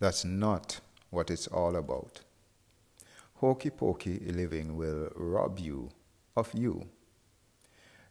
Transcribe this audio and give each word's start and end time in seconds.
That's 0.00 0.24
not 0.24 0.80
what 1.10 1.30
it's 1.30 1.46
all 1.46 1.76
about. 1.76 2.22
Hokey 3.34 3.70
pokey 3.70 4.18
living 4.18 4.76
will 4.76 5.10
rob 5.14 5.58
you 5.58 5.90
of 6.36 6.50
you. 6.54 6.88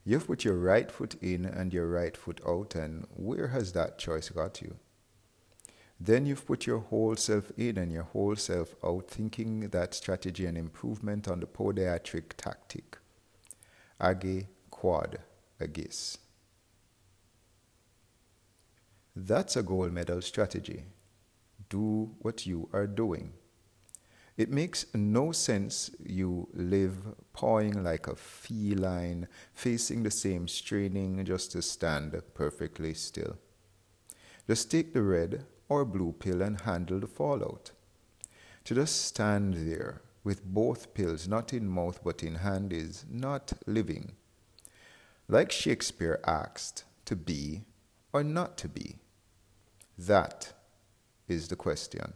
You've 0.05 0.27
put 0.27 0.45
your 0.45 0.57
right 0.57 0.89
foot 0.91 1.15
in 1.21 1.45
and 1.45 1.73
your 1.73 1.87
right 1.87 2.15
foot 2.15 2.41
out, 2.47 2.75
and 2.75 3.05
where 3.15 3.49
has 3.49 3.73
that 3.73 3.97
choice 3.97 4.29
got 4.29 4.61
you? 4.61 4.77
Then 5.99 6.25
you've 6.25 6.45
put 6.45 6.65
your 6.65 6.79
whole 6.79 7.15
self 7.15 7.51
in 7.57 7.77
and 7.77 7.91
your 7.91 8.03
whole 8.03 8.35
self 8.35 8.75
out, 8.83 9.09
thinking 9.09 9.69
that 9.69 9.93
strategy 9.93 10.45
and 10.45 10.57
improvement 10.57 11.27
on 11.27 11.41
the 11.41 11.45
podiatric 11.45 12.33
tactic. 12.37 12.97
Age 14.01 14.45
quod 14.71 15.19
agis. 15.59 16.17
That's 19.15 19.57
a 19.57 19.63
gold 19.63 19.91
medal 19.91 20.21
strategy. 20.21 20.83
Do 21.69 22.15
what 22.19 22.45
you 22.45 22.67
are 22.73 22.87
doing. 22.87 23.33
It 24.37 24.49
makes 24.49 24.85
no 24.93 25.31
sense 25.31 25.91
you 26.03 26.47
live 26.53 26.95
pawing 27.33 27.83
like 27.83 28.07
a 28.07 28.15
feline, 28.15 29.27
facing 29.53 30.03
the 30.03 30.11
same 30.11 30.47
straining 30.47 31.23
just 31.25 31.51
to 31.51 31.61
stand 31.61 32.19
perfectly 32.33 32.93
still. 32.93 33.37
Just 34.47 34.71
take 34.71 34.93
the 34.93 35.03
red 35.03 35.45
or 35.67 35.85
blue 35.85 36.13
pill 36.13 36.41
and 36.41 36.61
handle 36.61 36.99
the 36.99 37.07
fallout. 37.07 37.71
To 38.63 38.75
just 38.75 39.05
stand 39.05 39.55
there 39.55 40.01
with 40.23 40.45
both 40.45 40.93
pills 40.93 41.27
not 41.27 41.53
in 41.53 41.67
mouth 41.67 41.99
but 42.03 42.23
in 42.23 42.35
hand 42.35 42.71
is 42.71 43.05
not 43.09 43.53
living. 43.67 44.13
Like 45.27 45.51
Shakespeare 45.51 46.19
asked, 46.25 46.85
to 47.05 47.15
be 47.15 47.63
or 48.13 48.23
not 48.23 48.57
to 48.59 48.67
be? 48.69 48.95
That 49.97 50.53
is 51.29 51.47
the 51.47 51.55
question. 51.55 52.13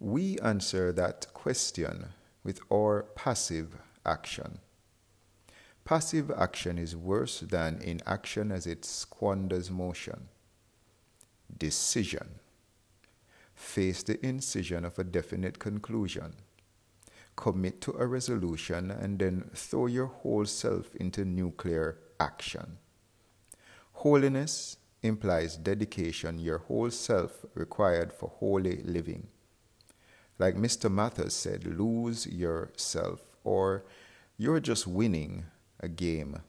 We 0.00 0.38
answer 0.40 0.92
that 0.92 1.32
question 1.32 2.06
with 2.42 2.60
our 2.70 3.04
passive 3.14 3.76
action. 4.04 4.58
Passive 5.84 6.30
action 6.30 6.78
is 6.78 6.96
worse 6.96 7.40
than 7.40 7.80
inaction 7.82 8.50
as 8.50 8.66
it 8.66 8.84
squanders 8.84 9.70
motion. 9.70 10.28
Decision. 11.56 12.40
Face 13.54 14.02
the 14.02 14.24
incision 14.24 14.84
of 14.84 14.98
a 14.98 15.04
definite 15.04 15.58
conclusion. 15.58 16.34
Commit 17.36 17.80
to 17.82 17.92
a 17.92 18.06
resolution 18.06 18.90
and 18.90 19.18
then 19.18 19.50
throw 19.54 19.86
your 19.86 20.06
whole 20.06 20.46
self 20.46 20.94
into 20.96 21.24
nuclear 21.24 21.98
action. 22.18 22.78
Holiness 23.92 24.76
implies 25.04 25.56
dedication, 25.56 26.38
your 26.38 26.58
whole 26.58 26.90
self 26.90 27.44
required 27.54 28.12
for 28.12 28.30
holy 28.40 28.82
living. 28.82 29.28
Like 30.38 30.56
Mr. 30.56 30.90
Mathers 30.90 31.34
said, 31.34 31.64
lose 31.66 32.26
yourself, 32.26 33.20
or 33.44 33.84
you're 34.36 34.60
just 34.60 34.86
winning 34.86 35.44
a 35.78 35.88
game 35.88 36.40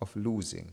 of 0.00 0.14
losing. 0.16 0.72